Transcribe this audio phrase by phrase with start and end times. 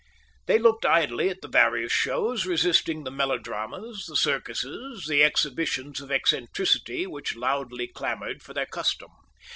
[0.47, 6.11] They looked idly at the various shows, resisting the melodramas, the circuses, the exhibitions of
[6.11, 9.11] eccentricity, which loudly clamoured for their custom.